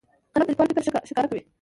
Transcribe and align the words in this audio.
قلم 0.33 0.43
د 0.45 0.49
لیکوال 0.51 0.67
فکر 0.77 0.83
ښکاره 1.09 1.27
کوي. 1.29 1.41